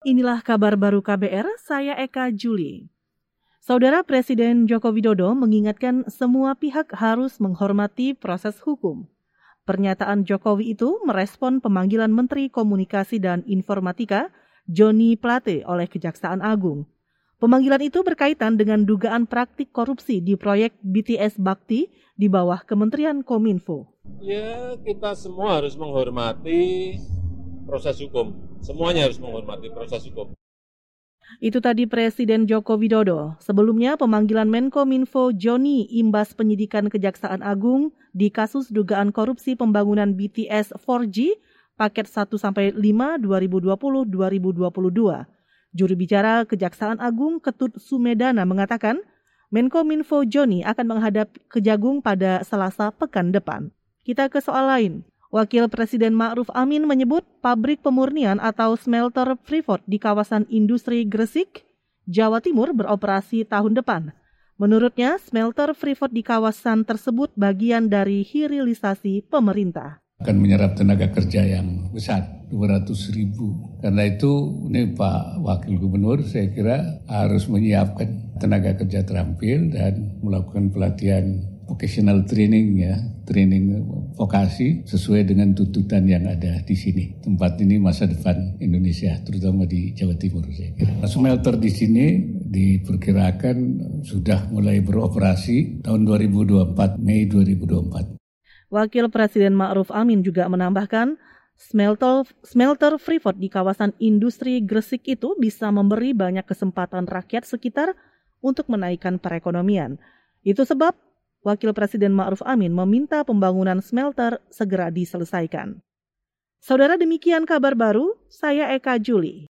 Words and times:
Inilah 0.00 0.40
kabar 0.40 0.80
baru 0.80 1.04
KBR, 1.04 1.60
saya 1.60 1.92
Eka 1.92 2.32
Juli. 2.32 2.88
Saudara 3.60 4.00
Presiden 4.00 4.64
Joko 4.64 4.96
Widodo 4.96 5.36
mengingatkan 5.36 6.08
semua 6.08 6.56
pihak 6.56 6.88
harus 6.96 7.36
menghormati 7.36 8.16
proses 8.16 8.56
hukum. 8.64 9.04
Pernyataan 9.68 10.24
Jokowi 10.24 10.72
itu 10.72 10.96
merespon 11.04 11.60
pemanggilan 11.60 12.08
Menteri 12.08 12.48
Komunikasi 12.48 13.20
dan 13.20 13.44
Informatika 13.44 14.32
Joni 14.64 15.20
Plate 15.20 15.68
oleh 15.68 15.84
Kejaksaan 15.84 16.40
Agung. 16.40 16.88
Pemanggilan 17.36 17.84
itu 17.84 18.00
berkaitan 18.00 18.56
dengan 18.56 18.88
dugaan 18.88 19.28
praktik 19.28 19.68
korupsi 19.68 20.24
di 20.24 20.32
proyek 20.32 20.80
BTS 20.80 21.36
Bakti 21.36 21.92
di 22.16 22.24
bawah 22.32 22.64
Kementerian 22.64 23.20
Kominfo. 23.20 24.00
Ya, 24.24 24.80
kita 24.80 25.12
semua 25.12 25.60
harus 25.60 25.76
menghormati 25.76 26.96
proses 27.68 28.00
hukum. 28.00 28.49
Semuanya 28.60 29.08
harus 29.08 29.16
menghormati 29.16 29.72
proses 29.72 30.04
hukum. 30.04 30.36
Itu 31.40 31.62
tadi 31.64 31.88
Presiden 31.88 32.44
Joko 32.44 32.76
Widodo. 32.76 33.38
Sebelumnya 33.40 33.96
pemanggilan 33.96 34.50
Menko 34.50 34.84
Minfo 34.84 35.32
Joni 35.32 35.88
imbas 35.88 36.36
penyidikan 36.36 36.92
Kejaksaan 36.92 37.40
Agung 37.40 37.96
di 38.12 38.28
kasus 38.28 38.68
dugaan 38.68 39.14
korupsi 39.14 39.56
pembangunan 39.56 40.12
BTS 40.12 40.76
4G 40.76 41.38
paket 41.80 42.10
1 42.10 42.36
sampai 42.36 42.76
5 42.76 43.24
2020-2022. 43.24 44.10
Juru 45.70 45.94
bicara 45.94 46.44
Kejaksaan 46.44 46.98
Agung 46.98 47.38
Ketut 47.40 47.78
Sumedana 47.78 48.42
mengatakan 48.44 49.00
Menko 49.48 49.86
Minfo 49.86 50.26
Joni 50.28 50.60
akan 50.66 50.98
menghadap 50.98 51.32
Kejagung 51.48 52.02
pada 52.04 52.44
Selasa 52.44 52.92
pekan 52.92 53.32
depan. 53.32 53.72
Kita 54.04 54.28
ke 54.28 54.42
soal 54.42 54.66
lain. 54.66 55.06
Wakil 55.30 55.70
Presiden 55.70 56.10
Ma'ruf 56.10 56.50
Amin 56.58 56.90
menyebut 56.90 57.22
pabrik 57.38 57.86
pemurnian 57.86 58.42
atau 58.42 58.74
smelter 58.74 59.38
Freeport 59.46 59.78
di 59.86 60.02
kawasan 60.02 60.42
industri 60.50 61.06
Gresik, 61.06 61.62
Jawa 62.10 62.42
Timur 62.42 62.74
beroperasi 62.74 63.46
tahun 63.46 63.78
depan. 63.78 64.10
Menurutnya, 64.58 65.22
smelter 65.22 65.70
Freeport 65.78 66.10
di 66.10 66.26
kawasan 66.26 66.82
tersebut 66.82 67.30
bagian 67.38 67.86
dari 67.86 68.26
hilirisasi 68.26 69.30
pemerintah. 69.30 70.02
Akan 70.18 70.42
menyerap 70.42 70.74
tenaga 70.74 71.06
kerja 71.14 71.46
yang 71.46 71.94
besar, 71.94 72.26
200 72.50 72.90
ribu. 73.14 73.78
Karena 73.78 74.10
itu 74.10 74.66
ini 74.66 74.98
Pak 74.98 75.46
Wakil 75.46 75.78
Gubernur 75.78 76.26
saya 76.26 76.50
kira 76.50 77.06
harus 77.06 77.46
menyiapkan 77.46 78.34
tenaga 78.42 78.74
kerja 78.74 79.06
terampil 79.06 79.70
dan 79.70 80.18
melakukan 80.26 80.74
pelatihan 80.74 81.38
vocational 81.70 82.26
training 82.26 82.82
ya, 82.82 82.98
training 83.22 83.78
vokasi 84.18 84.82
sesuai 84.90 85.22
dengan 85.30 85.54
tuntutan 85.54 86.02
yang 86.02 86.26
ada 86.26 86.58
di 86.66 86.74
sini. 86.74 87.22
Tempat 87.22 87.62
ini 87.62 87.78
masa 87.78 88.10
depan 88.10 88.58
Indonesia, 88.58 89.14
terutama 89.22 89.70
di 89.70 89.94
Jawa 89.94 90.18
Timur 90.18 90.42
saya 90.50 90.74
kira. 90.74 91.06
Smelter 91.06 91.54
di 91.54 91.70
sini 91.70 92.06
diperkirakan 92.50 93.56
sudah 94.02 94.50
mulai 94.50 94.82
beroperasi 94.82 95.86
tahun 95.86 96.02
2024, 96.10 96.98
Mei 96.98 97.30
2024. 97.30 98.18
Wakil 98.70 99.06
Presiden 99.10 99.54
Ma'ruf 99.54 99.94
Amin 99.94 100.26
juga 100.26 100.50
menambahkan, 100.50 101.18
smelter, 101.54 102.26
smelter 102.42 102.98
Freeport 102.98 103.38
di 103.38 103.46
kawasan 103.46 103.94
industri 104.02 104.62
Gresik 104.62 105.06
itu 105.06 105.38
bisa 105.38 105.70
memberi 105.70 106.14
banyak 106.14 106.46
kesempatan 106.46 107.06
rakyat 107.06 107.46
sekitar 107.46 107.94
untuk 108.42 108.70
menaikkan 108.70 109.18
perekonomian. 109.18 109.98
Itu 110.46 110.64
sebab 110.64 111.09
Wakil 111.40 111.70
Presiden 111.70 112.12
Ma'ruf 112.12 112.42
Amin 112.42 112.74
meminta 112.74 113.22
pembangunan 113.22 113.78
smelter 113.78 114.42
segera 114.50 114.90
diselesaikan. 114.90 115.78
Saudara 116.60 116.98
demikian 116.98 117.46
kabar 117.46 117.72
baru, 117.78 118.18
saya 118.26 118.74
Eka 118.74 118.98
Juli. 118.98 119.38